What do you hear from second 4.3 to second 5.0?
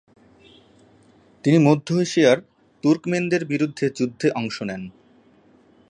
অংশ নেন।